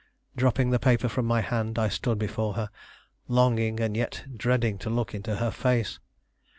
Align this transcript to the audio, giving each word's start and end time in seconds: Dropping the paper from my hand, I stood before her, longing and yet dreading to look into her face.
Dropping 0.35 0.71
the 0.71 0.79
paper 0.79 1.07
from 1.07 1.27
my 1.27 1.41
hand, 1.41 1.77
I 1.77 1.87
stood 1.87 2.17
before 2.17 2.55
her, 2.55 2.71
longing 3.27 3.79
and 3.79 3.95
yet 3.95 4.23
dreading 4.35 4.79
to 4.79 4.89
look 4.89 5.13
into 5.13 5.35
her 5.35 5.51
face. 5.51 5.99